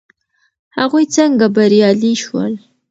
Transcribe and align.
هغوی 0.77 1.05
څنګه 1.15 1.45
بریالي 1.55 2.13
شول. 2.23 2.53